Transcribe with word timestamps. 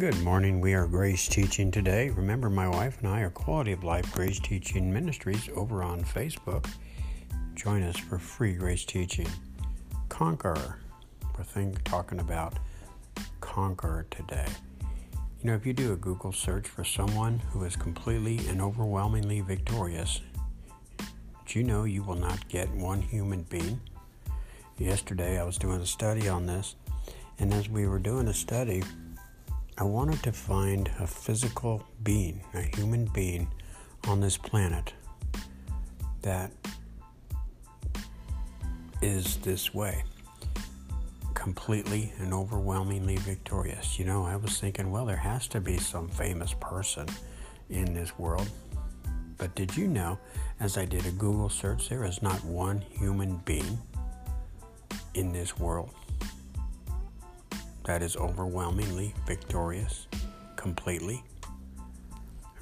Good 0.00 0.22
morning. 0.22 0.62
We 0.62 0.72
are 0.72 0.86
Grace 0.86 1.28
Teaching 1.28 1.70
today. 1.70 2.08
Remember, 2.08 2.48
my 2.48 2.66
wife 2.66 2.96
and 3.00 3.08
I 3.08 3.20
are 3.20 3.28
Quality 3.28 3.72
of 3.72 3.84
Life 3.84 4.10
Grace 4.14 4.40
Teaching 4.40 4.90
Ministries 4.90 5.50
over 5.54 5.82
on 5.82 6.04
Facebook. 6.04 6.66
Join 7.54 7.82
us 7.82 7.98
for 7.98 8.18
free 8.18 8.54
Grace 8.54 8.86
Teaching. 8.86 9.28
Conquer. 10.08 10.78
We're 11.36 11.44
think, 11.44 11.84
talking 11.84 12.18
about 12.18 12.54
conquer 13.42 14.06
today. 14.10 14.46
You 15.42 15.50
know, 15.50 15.54
if 15.54 15.66
you 15.66 15.74
do 15.74 15.92
a 15.92 15.96
Google 15.96 16.32
search 16.32 16.66
for 16.66 16.82
someone 16.82 17.38
who 17.50 17.64
is 17.64 17.76
completely 17.76 18.38
and 18.48 18.62
overwhelmingly 18.62 19.42
victorious, 19.42 20.22
do 21.46 21.58
you 21.58 21.62
know 21.62 21.84
you 21.84 22.02
will 22.02 22.16
not 22.16 22.48
get 22.48 22.70
one 22.70 23.02
human 23.02 23.42
being? 23.42 23.78
Yesterday, 24.78 25.38
I 25.38 25.44
was 25.44 25.58
doing 25.58 25.82
a 25.82 25.86
study 25.86 26.26
on 26.26 26.46
this, 26.46 26.74
and 27.38 27.52
as 27.52 27.68
we 27.68 27.86
were 27.86 27.98
doing 27.98 28.28
a 28.28 28.34
study, 28.34 28.82
I 29.80 29.84
wanted 29.84 30.22
to 30.24 30.32
find 30.32 30.90
a 30.98 31.06
physical 31.06 31.82
being, 32.02 32.44
a 32.52 32.60
human 32.60 33.06
being 33.06 33.48
on 34.06 34.20
this 34.20 34.36
planet 34.36 34.92
that 36.20 36.52
is 39.00 39.38
this 39.38 39.72
way 39.72 40.04
completely 41.32 42.12
and 42.18 42.34
overwhelmingly 42.34 43.16
victorious. 43.16 43.98
You 43.98 44.04
know, 44.04 44.26
I 44.26 44.36
was 44.36 44.60
thinking, 44.60 44.90
well, 44.90 45.06
there 45.06 45.16
has 45.16 45.48
to 45.48 45.62
be 45.62 45.78
some 45.78 46.08
famous 46.08 46.52
person 46.60 47.06
in 47.70 47.94
this 47.94 48.18
world. 48.18 48.50
But 49.38 49.54
did 49.54 49.74
you 49.78 49.88
know, 49.88 50.18
as 50.60 50.76
I 50.76 50.84
did 50.84 51.06
a 51.06 51.12
Google 51.12 51.48
search, 51.48 51.88
there 51.88 52.04
is 52.04 52.20
not 52.20 52.44
one 52.44 52.82
human 52.82 53.38
being 53.46 53.78
in 55.14 55.32
this 55.32 55.58
world 55.58 55.94
that 57.90 58.04
is 58.04 58.16
overwhelmingly 58.16 59.12
victorious 59.26 60.06
completely. 60.54 61.24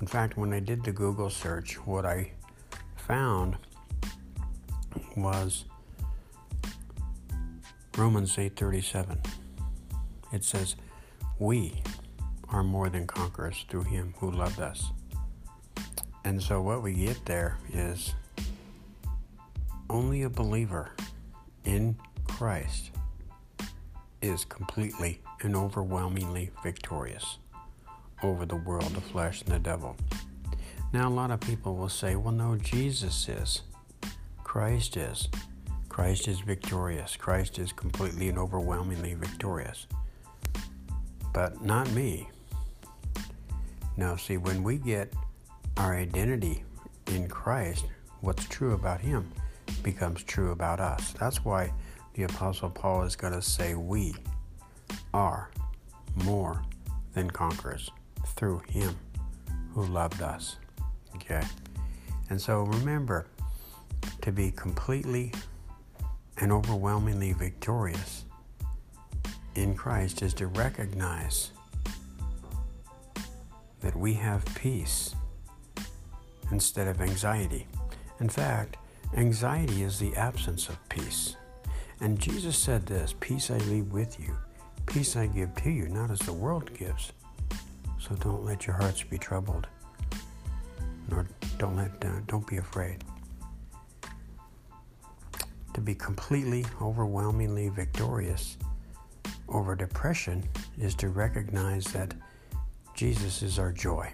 In 0.00 0.06
fact, 0.06 0.38
when 0.38 0.54
I 0.54 0.60
did 0.60 0.82
the 0.82 0.90
Google 0.90 1.28
search, 1.28 1.74
what 1.84 2.06
I 2.06 2.32
found 2.96 3.58
was 5.18 5.66
Romans 7.98 8.38
8:37. 8.38 9.20
It 10.32 10.44
says, 10.44 10.76
"We 11.38 11.82
are 12.48 12.64
more 12.64 12.88
than 12.88 13.06
conquerors 13.06 13.66
through 13.68 13.84
him 13.84 14.14
who 14.20 14.30
loved 14.30 14.60
us." 14.60 14.92
And 16.24 16.42
so 16.42 16.62
what 16.62 16.82
we 16.82 16.94
get 16.94 17.26
there 17.26 17.58
is 17.68 18.14
only 19.90 20.22
a 20.22 20.30
believer 20.30 20.92
in 21.64 21.98
Christ 22.24 22.92
is 24.20 24.44
completely 24.44 25.20
and 25.42 25.54
overwhelmingly 25.54 26.50
victorious 26.62 27.38
over 28.22 28.44
the 28.44 28.56
world, 28.56 28.94
the 28.94 29.00
flesh, 29.00 29.42
and 29.42 29.52
the 29.52 29.58
devil. 29.58 29.96
Now, 30.92 31.08
a 31.08 31.10
lot 31.10 31.30
of 31.30 31.40
people 31.40 31.76
will 31.76 31.88
say, 31.88 32.16
well, 32.16 32.32
no, 32.32 32.56
Jesus 32.56 33.28
is. 33.28 33.62
Christ 34.42 34.96
is. 34.96 35.28
Christ 35.88 36.28
is 36.28 36.40
victorious. 36.40 37.16
Christ 37.16 37.58
is 37.58 37.72
completely 37.72 38.28
and 38.28 38.38
overwhelmingly 38.38 39.14
victorious. 39.14 39.86
But 41.32 41.62
not 41.62 41.90
me. 41.92 42.28
Now, 43.96 44.16
see, 44.16 44.36
when 44.36 44.62
we 44.62 44.78
get 44.78 45.12
our 45.76 45.94
identity 45.94 46.64
in 47.08 47.28
Christ, 47.28 47.86
what's 48.20 48.46
true 48.46 48.72
about 48.72 49.00
Him 49.00 49.30
becomes 49.82 50.22
true 50.22 50.52
about 50.52 50.80
us. 50.80 51.12
That's 51.18 51.44
why 51.44 51.72
the 52.18 52.24
Apostle 52.24 52.68
Paul 52.68 53.04
is 53.04 53.14
going 53.14 53.32
to 53.32 53.40
say, 53.40 53.74
We 53.74 54.12
are 55.14 55.52
more 56.24 56.60
than 57.14 57.30
conquerors 57.30 57.92
through 58.34 58.60
Him 58.68 58.96
who 59.72 59.86
loved 59.86 60.20
us. 60.20 60.56
Okay? 61.14 61.44
And 62.28 62.40
so 62.40 62.62
remember 62.62 63.28
to 64.22 64.32
be 64.32 64.50
completely 64.50 65.32
and 66.38 66.50
overwhelmingly 66.50 67.34
victorious 67.34 68.24
in 69.54 69.76
Christ 69.76 70.20
is 70.20 70.34
to 70.34 70.48
recognize 70.48 71.52
that 73.80 73.94
we 73.94 74.14
have 74.14 74.44
peace 74.56 75.14
instead 76.50 76.88
of 76.88 77.00
anxiety. 77.00 77.68
In 78.18 78.28
fact, 78.28 78.76
anxiety 79.16 79.84
is 79.84 80.00
the 80.00 80.16
absence 80.16 80.68
of 80.68 80.88
peace. 80.88 81.36
And 82.00 82.18
Jesus 82.18 82.56
said 82.56 82.86
this 82.86 83.14
Peace 83.20 83.50
I 83.50 83.58
leave 83.58 83.92
with 83.92 84.20
you, 84.20 84.36
peace 84.86 85.16
I 85.16 85.26
give 85.26 85.54
to 85.56 85.70
you, 85.70 85.88
not 85.88 86.10
as 86.10 86.20
the 86.20 86.32
world 86.32 86.72
gives. 86.74 87.12
So 87.98 88.14
don't 88.16 88.44
let 88.44 88.66
your 88.66 88.76
hearts 88.76 89.02
be 89.02 89.18
troubled, 89.18 89.66
nor 91.10 91.26
don't 91.58 91.76
let 91.76 91.90
uh, 92.04 92.20
don't 92.26 92.46
be 92.46 92.58
afraid. 92.58 93.04
To 95.74 95.80
be 95.80 95.94
completely, 95.94 96.64
overwhelmingly 96.80 97.68
victorious 97.68 98.56
over 99.48 99.74
depression 99.74 100.48
is 100.78 100.94
to 100.96 101.08
recognize 101.08 101.84
that 101.92 102.14
Jesus 102.94 103.42
is 103.42 103.58
our 103.58 103.72
joy. 103.72 104.12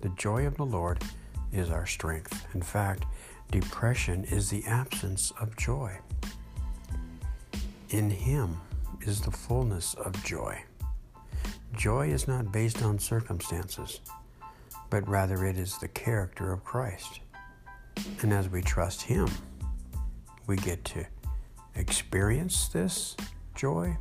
The 0.00 0.10
joy 0.10 0.46
of 0.46 0.56
the 0.56 0.64
Lord 0.64 1.02
is 1.52 1.70
our 1.70 1.86
strength. 1.86 2.46
In 2.54 2.62
fact, 2.62 3.04
depression 3.50 4.24
is 4.24 4.48
the 4.48 4.64
absence 4.66 5.32
of 5.40 5.56
joy. 5.56 5.98
In 7.92 8.08
Him 8.08 8.58
is 9.02 9.20
the 9.20 9.30
fullness 9.30 9.92
of 9.94 10.24
joy. 10.24 10.64
Joy 11.74 12.08
is 12.08 12.26
not 12.26 12.50
based 12.50 12.82
on 12.82 12.98
circumstances, 12.98 14.00
but 14.88 15.06
rather 15.06 15.44
it 15.44 15.58
is 15.58 15.76
the 15.76 15.88
character 15.88 16.52
of 16.52 16.64
Christ. 16.64 17.20
And 18.22 18.32
as 18.32 18.48
we 18.48 18.62
trust 18.62 19.02
Him, 19.02 19.28
we 20.46 20.56
get 20.56 20.82
to 20.86 21.04
experience 21.74 22.68
this 22.68 23.14
joy 23.54 23.98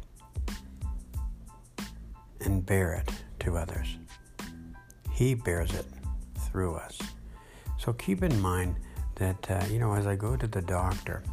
and 2.40 2.66
bear 2.66 2.94
it 2.94 3.12
to 3.41 3.57
others. 3.57 3.97
He 5.12 5.34
bears 5.34 5.74
it 5.74 5.85
through 6.50 6.75
us. 6.75 6.97
So 7.78 7.91
keep 7.91 8.24
in 8.24 8.40
mind 8.40 8.78
that, 9.16 9.51
uh, 9.51 9.66
you 9.69 9.80
know, 9.80 9.94
as 9.94 10.07
I 10.07 10.16
go 10.16 10.38
to 10.38 10.47
the 10.47 10.62
doctor, 10.62 11.24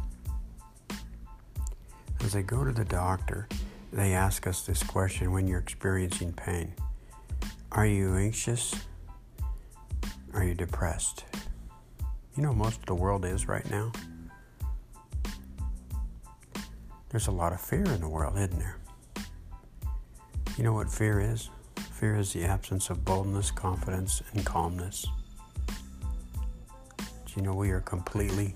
as 2.29 2.35
I 2.35 2.43
go 2.43 2.63
to 2.63 2.71
the 2.71 2.85
doctor, 2.85 3.47
they 3.91 4.13
ask 4.13 4.45
us 4.45 4.61
this 4.61 4.83
question 4.83 5.31
when 5.31 5.47
you're 5.47 5.57
experiencing 5.57 6.31
pain 6.31 6.75
Are 7.71 7.87
you 7.87 8.17
anxious? 8.17 8.75
Are 10.35 10.43
you 10.43 10.53
depressed? 10.53 11.25
You 12.37 12.43
know, 12.43 12.53
most 12.53 12.81
of 12.81 12.85
the 12.85 12.93
world 12.93 13.25
is 13.25 13.47
right 13.47 13.67
now. 13.71 13.91
There's 17.09 17.25
a 17.25 17.31
lot 17.31 17.51
of 17.51 17.59
fear 17.59 17.83
in 17.85 17.99
the 17.99 18.07
world, 18.07 18.37
isn't 18.37 18.59
there? 18.59 18.77
You 20.55 20.63
know 20.63 20.73
what 20.73 20.91
fear 20.91 21.19
is? 21.19 21.49
Fear 21.93 22.17
is 22.17 22.31
the 22.31 22.43
absence 22.43 22.91
of 22.91 23.03
boldness, 23.03 23.49
confidence, 23.49 24.21
and 24.33 24.45
calmness. 24.45 25.07
Do 26.99 27.33
you 27.35 27.41
know 27.41 27.55
we 27.55 27.71
are 27.71 27.81
completely 27.81 28.53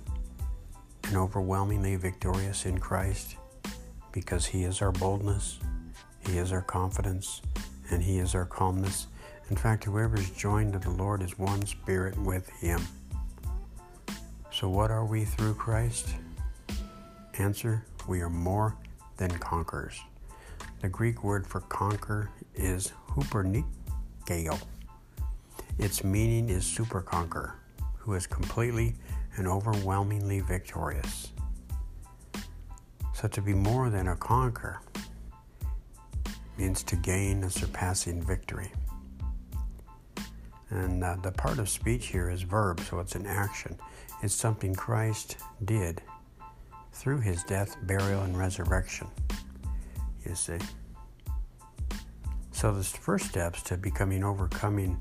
and 1.05 1.17
overwhelmingly 1.17 1.95
victorious 1.95 2.67
in 2.67 2.77
Christ? 2.77 3.37
Because 4.13 4.45
He 4.45 4.63
is 4.63 4.81
our 4.81 4.93
boldness, 4.93 5.59
He 6.25 6.37
is 6.37 6.53
our 6.53 6.61
confidence, 6.61 7.41
and 7.91 8.01
He 8.01 8.19
is 8.19 8.33
our 8.33 8.45
calmness. 8.45 9.07
In 9.49 9.57
fact, 9.57 9.83
whoever 9.83 10.17
is 10.17 10.29
joined 10.29 10.71
to 10.73 10.79
the 10.79 10.89
Lord 10.89 11.21
is 11.21 11.37
one 11.37 11.65
spirit 11.65 12.17
with 12.17 12.47
Him. 12.61 12.81
So, 14.51 14.69
what 14.69 14.91
are 14.91 15.05
we 15.05 15.25
through 15.25 15.55
Christ? 15.55 16.07
Answer 17.37 17.83
We 18.07 18.21
are 18.21 18.29
more 18.29 18.77
than 19.17 19.31
conquerors. 19.31 19.99
The 20.81 20.89
Greek 20.89 21.23
word 21.23 21.45
for 21.47 21.61
conquer 21.61 22.29
is 22.55 22.93
hupernikeo. 23.09 24.59
Its 25.79 26.03
meaning 26.03 26.49
is 26.49 26.65
super 26.65 27.01
conquer, 27.01 27.55
who 27.97 28.13
is 28.13 28.27
completely 28.27 28.95
and 29.37 29.47
overwhelmingly 29.47 30.41
victorious. 30.41 31.29
So 33.23 33.29
to 33.29 33.41
be 33.41 33.53
more 33.53 33.89
than 33.89 34.09
a 34.09 34.17
conqueror 34.17 34.81
means 36.57 36.83
to 36.83 36.97
gain 36.97 37.41
a 37.45 37.49
surpassing 37.49 38.21
victory. 38.21 38.69
And 40.71 41.01
uh, 41.01 41.15
the 41.23 41.31
part 41.31 41.57
of 41.57 41.69
speech 41.69 42.07
here 42.07 42.29
is 42.29 42.41
verb, 42.41 42.81
so 42.81 42.99
it's 42.99 43.15
an 43.15 43.25
action. 43.25 43.77
It's 44.23 44.33
something 44.33 44.75
Christ 44.75 45.37
did 45.63 46.01
through 46.91 47.21
his 47.21 47.43
death, 47.43 47.77
burial, 47.83 48.23
and 48.23 48.37
resurrection. 48.37 49.07
You 50.25 50.35
see. 50.35 50.57
So 52.51 52.73
the 52.73 52.83
first 52.83 53.27
steps 53.27 53.63
to 53.63 53.77
becoming 53.77 54.25
overcoming, 54.25 54.99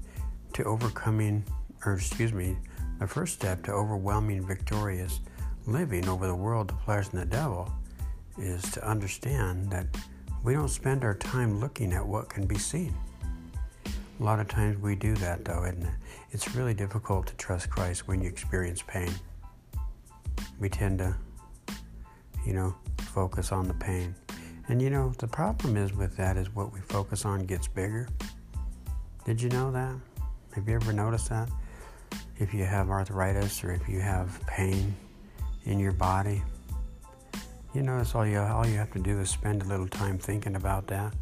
to 0.53 0.63
overcoming, 0.63 1.45
or 1.85 1.95
excuse 1.95 2.33
me, 2.33 2.57
the 3.01 3.09
first 3.09 3.35
step 3.35 3.65
to 3.65 3.73
overwhelming 3.73 4.47
victorious 4.47 5.19
living 5.67 6.09
over 6.09 6.29
the 6.29 6.37
world, 6.37 6.69
the 6.69 6.75
flesh, 6.85 7.09
and 7.11 7.21
the 7.21 7.27
devil 7.27 7.69
is 8.39 8.63
to 8.73 8.89
understand 8.89 9.71
that 9.71 9.87
we 10.43 10.55
don't 10.55 10.69
spend 10.69 11.05
our 11.05 11.15
time 11.15 11.61
looking 11.61 11.93
at 11.93 12.05
what 12.05 12.29
can 12.29 12.47
be 12.47 12.59
seen. 12.59 12.95
A 13.87 14.23
lot 14.23 14.41
of 14.41 14.49
times 14.49 14.79
we 14.79 14.95
do 14.95 15.15
that, 15.17 15.45
though, 15.45 15.65
isn't 15.65 15.83
it? 15.83 15.95
It's 16.31 16.55
really 16.55 16.75
difficult 16.75 17.27
to 17.27 17.35
trust 17.35 17.71
Christ 17.71 18.07
when 18.09 18.21
you 18.21 18.29
experience 18.29 18.83
pain. 18.87 19.11
We 20.59 20.69
tend 20.69 20.99
to, 20.99 21.17
you 22.47 22.53
know, 22.53 22.75
focus 22.99 23.53
on 23.53 23.69
the 23.69 23.75
pain. 23.75 24.15
And 24.69 24.81
you 24.81 24.91
know, 24.91 25.13
the 25.19 25.27
problem 25.27 25.77
is 25.77 25.93
with 25.93 26.17
that 26.17 26.37
is 26.37 26.55
what 26.55 26.73
we 26.73 26.81
focus 26.81 27.25
on 27.25 27.45
gets 27.47 27.69
bigger. 27.69 28.09
Did 29.25 29.41
you 29.41 29.49
know 29.51 29.71
that? 29.73 29.95
Have 30.55 30.69
you 30.69 30.75
ever 30.75 30.93
noticed 30.93 31.29
that? 31.31 31.51
If 32.39 32.55
you 32.55 32.65
have 32.65 32.91
arthritis 32.91 33.63
or 33.65 33.73
if 33.73 33.89
you 33.89 34.01
have 34.01 34.41
pain 34.47 34.95
in 35.65 35.79
your 35.79 35.93
body, 35.93 36.43
you 37.75 37.83
notice 37.83 38.15
all 38.15 38.27
you 38.27 38.39
all 38.39 38.67
you 38.67 38.77
have 38.77 38.93
to 38.93 38.99
do 38.99 39.19
is 39.21 39.31
spend 39.31 39.63
a 39.63 39.65
little 39.65 39.89
time 39.89 40.19
thinking 40.19 40.57
about 40.57 40.87
that 40.89 41.15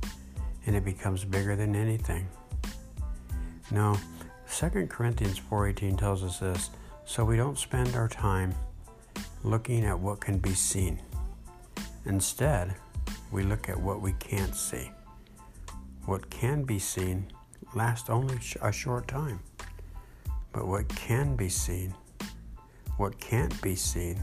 and 0.67 0.75
it 0.75 0.85
becomes 0.85 1.25
bigger 1.25 1.57
than 1.57 1.75
anything. 1.77 2.27
No, 3.71 3.97
2 4.49 4.89
Corinthians 4.89 5.39
4:18 5.39 5.97
tells 5.97 6.25
us 6.25 6.41
this, 6.41 6.71
so 7.05 7.25
we 7.25 7.37
don't 7.37 7.59
spend 7.59 7.95
our 7.95 8.09
time 8.09 8.55
looking 9.45 9.85
at 9.85 9.99
what 9.99 10.21
can 10.21 10.39
be 10.39 10.55
seen. 10.55 11.01
Instead, 12.05 12.75
we 13.31 13.43
look 13.43 13.69
at 13.69 13.81
what 13.81 14.01
we 14.01 14.13
can't 14.15 14.55
see. 14.55 14.91
What 16.07 16.31
can 16.31 16.65
be 16.65 16.79
seen 16.79 17.27
lasts 17.75 18.11
only 18.11 18.39
a 18.61 18.73
short 18.73 19.07
time. 19.07 19.41
But 20.53 20.67
what 20.67 20.89
can 20.89 21.37
be 21.37 21.49
seen, 21.49 21.95
what 22.97 23.21
can't 23.21 23.61
be 23.63 23.77
seen, 23.77 24.19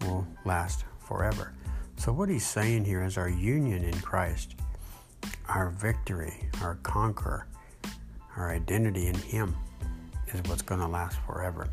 will 0.00 0.26
last 0.44 0.84
forever. 0.98 1.52
So, 2.00 2.14
what 2.14 2.30
he's 2.30 2.46
saying 2.46 2.86
here 2.86 3.02
is 3.02 3.18
our 3.18 3.28
union 3.28 3.84
in 3.84 4.00
Christ, 4.00 4.54
our 5.50 5.68
victory, 5.68 6.48
our 6.62 6.76
conquer, 6.76 7.46
our 8.38 8.50
identity 8.50 9.08
in 9.08 9.16
Him 9.16 9.54
is 10.32 10.40
what's 10.48 10.62
going 10.62 10.80
to 10.80 10.86
last 10.86 11.18
forever. 11.26 11.68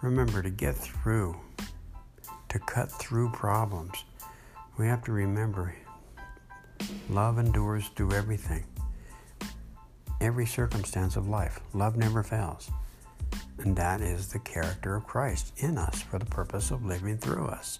Remember 0.00 0.42
to 0.42 0.48
get 0.48 0.74
through, 0.74 1.38
to 2.48 2.58
cut 2.60 2.90
through 2.90 3.30
problems, 3.32 4.04
we 4.78 4.86
have 4.86 5.04
to 5.04 5.12
remember 5.12 5.76
love 7.10 7.38
endures 7.38 7.88
through 7.88 8.12
everything, 8.12 8.64
every 10.18 10.46
circumstance 10.46 11.16
of 11.16 11.28
life. 11.28 11.60
Love 11.74 11.98
never 11.98 12.22
fails. 12.22 12.70
And 13.58 13.76
that 13.76 14.00
is 14.00 14.28
the 14.28 14.38
character 14.40 14.96
of 14.96 15.06
Christ 15.06 15.52
in 15.56 15.78
us 15.78 16.02
for 16.02 16.18
the 16.18 16.26
purpose 16.26 16.70
of 16.70 16.84
living 16.84 17.18
through 17.18 17.46
us. 17.46 17.78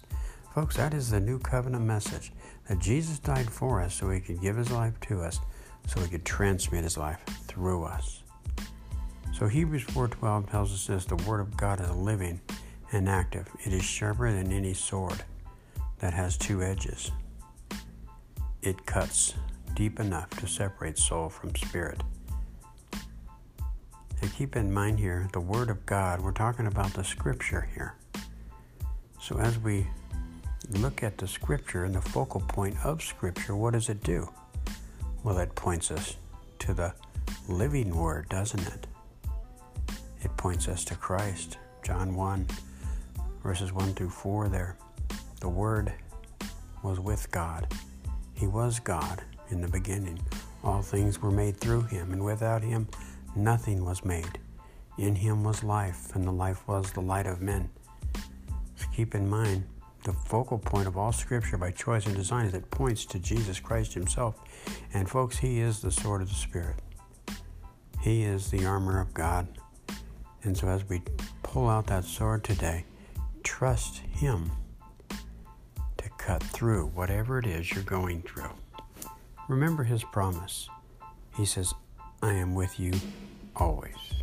Folks, 0.53 0.77
that 0.77 0.93
is 0.93 1.09
the 1.09 1.19
new 1.19 1.39
covenant 1.39 1.83
message 1.83 2.31
that 2.69 2.79
Jesus 2.79 3.19
died 3.19 3.49
for 3.49 3.81
us 3.81 3.95
so 3.95 4.09
he 4.09 4.19
could 4.19 4.39
give 4.41 4.55
his 4.55 4.71
life 4.71 4.99
to 5.01 5.21
us, 5.21 5.39
so 5.87 5.99
he 5.99 6.07
could 6.07 6.25
transmit 6.25 6.83
his 6.83 6.97
life 6.97 7.19
through 7.47 7.83
us. 7.83 8.23
So 9.33 9.47
Hebrews 9.47 9.83
4:12 9.83 10.49
tells 10.49 10.71
us 10.71 10.87
this, 10.87 11.05
the 11.05 11.15
word 11.27 11.39
of 11.39 11.57
God 11.57 11.81
is 11.81 11.89
living 11.89 12.39
and 12.91 13.09
active. 13.09 13.49
It 13.65 13.73
is 13.73 13.83
sharper 13.83 14.31
than 14.31 14.51
any 14.51 14.75
sword 14.75 15.23
that 15.99 16.13
has 16.13 16.37
two 16.37 16.61
edges. 16.61 17.11
It 18.61 18.85
cuts 18.85 19.33
deep 19.73 19.99
enough 19.99 20.29
to 20.39 20.47
separate 20.47 20.99
soul 20.99 21.29
from 21.29 21.55
spirit. 21.55 22.03
And 24.23 24.33
keep 24.33 24.55
in 24.55 24.71
mind 24.71 24.99
here, 24.99 25.27
the 25.33 25.41
Word 25.41 25.69
of 25.69 25.85
God, 25.85 26.21
we're 26.21 26.31
talking 26.31 26.67
about 26.67 26.93
the 26.93 27.03
Scripture 27.03 27.67
here. 27.75 27.95
So 29.19 29.37
as 29.37 29.59
we 29.59 29.85
look 30.69 31.03
at 31.03 31.17
the 31.17 31.27
Scripture 31.27 31.83
and 31.83 31.93
the 31.93 32.01
focal 32.01 32.39
point 32.39 32.77
of 32.85 33.03
Scripture, 33.03 33.53
what 33.53 33.73
does 33.73 33.89
it 33.89 34.01
do? 34.01 34.29
Well, 35.25 35.39
it 35.39 35.53
points 35.55 35.91
us 35.91 36.15
to 36.59 36.73
the 36.73 36.93
living 37.49 37.93
Word, 37.93 38.29
doesn't 38.29 38.65
it? 38.65 38.87
It 40.21 40.37
points 40.37 40.69
us 40.69 40.85
to 40.85 40.95
Christ. 40.95 41.57
John 41.83 42.15
1, 42.15 42.47
verses 43.43 43.73
1 43.73 43.93
through 43.93 44.11
4 44.11 44.47
there. 44.47 44.77
The 45.41 45.49
Word 45.49 45.91
was 46.81 46.97
with 46.97 47.29
God. 47.29 47.67
He 48.35 48.47
was 48.47 48.79
God 48.79 49.21
in 49.49 49.59
the 49.59 49.67
beginning. 49.67 50.21
All 50.63 50.81
things 50.81 51.21
were 51.21 51.29
made 51.29 51.57
through 51.57 51.81
him, 51.81 52.13
and 52.13 52.23
without 52.23 52.63
him 52.63 52.87
nothing 53.35 53.83
was 53.83 54.03
made. 54.03 54.39
In 54.97 55.15
him 55.15 55.43
was 55.43 55.63
life, 55.63 56.15
and 56.15 56.25
the 56.25 56.31
life 56.31 56.67
was 56.67 56.91
the 56.91 57.01
light 57.01 57.25
of 57.25 57.41
men. 57.41 57.69
So 58.75 58.85
keep 58.95 59.15
in 59.15 59.29
mind, 59.29 59.63
the 60.03 60.13
focal 60.13 60.59
point 60.59 60.87
of 60.87 60.97
all 60.97 61.11
Scripture 61.11 61.57
by 61.57 61.71
choice 61.71 62.05
and 62.05 62.15
design 62.15 62.45
is 62.45 62.53
it 62.53 62.69
points 62.69 63.05
to 63.05 63.19
Jesus 63.19 63.59
Christ 63.59 63.93
Himself. 63.93 64.35
And 64.93 65.09
folks, 65.09 65.37
He 65.37 65.59
is 65.59 65.81
the 65.81 65.91
sword 65.91 66.21
of 66.21 66.29
the 66.29 66.35
Spirit. 66.35 66.75
He 68.01 68.23
is 68.23 68.51
the 68.51 68.65
armor 68.65 68.99
of 68.99 69.13
God. 69.13 69.47
And 70.43 70.57
so 70.57 70.67
as 70.67 70.87
we 70.89 71.01
pull 71.41 71.69
out 71.69 71.87
that 71.87 72.03
sword 72.03 72.43
today, 72.43 72.85
trust 73.43 73.99
Him 73.99 74.51
to 75.97 76.09
cut 76.17 76.43
through 76.43 76.87
whatever 76.87 77.39
it 77.39 77.45
is 77.45 77.71
you're 77.71 77.83
going 77.83 78.21
through. 78.23 78.51
Remember 79.47 79.83
His 79.85 80.03
promise. 80.03 80.67
He 81.37 81.45
says, 81.45 81.73
I 82.23 82.31
am 82.31 82.55
with 82.55 82.79
you 82.79 82.93
always. 83.53 84.22